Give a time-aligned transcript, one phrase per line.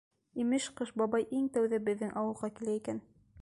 [0.43, 3.05] Имеш, Ҡыш бабай иң тәүҙә беҙҙең ауылға килә икән.